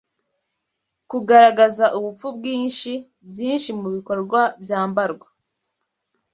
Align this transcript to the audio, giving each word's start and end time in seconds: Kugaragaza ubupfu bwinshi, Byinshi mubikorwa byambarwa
Kugaragaza 1.09 1.85
ubupfu 1.97 2.27
bwinshi, 2.37 2.91
Byinshi 3.31 3.69
mubikorwa 3.79 4.41
byambarwa 4.63 5.27